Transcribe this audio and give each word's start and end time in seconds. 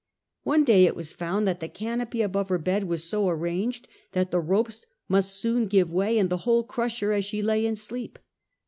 One 0.41 0.63
day 0.63 0.85
it 0.85 0.95
was 0.95 1.11
found 1.13 1.47
that 1.47 1.59
the 1.59 1.67
canopy 1.69 2.23
above 2.23 2.49
her 2.49 2.57
bed 2.57 2.85
was 2.85 3.03
so 3.03 3.29
arranged 3.29 3.87
that 4.13 4.31
the 4.31 4.39
ropes 4.39 4.87
must 5.07 5.35
soon 5.35 5.67
give 5.67 5.91
way, 5.91 6.17
and 6.17 6.27
the 6.31 6.37
whole 6.37 6.63
crush 6.63 7.01
her 7.01 7.11
as 7.13 7.23
she 7.23 7.43
lay 7.43 7.67
in 7.67 7.75
sleep. 7.75 8.17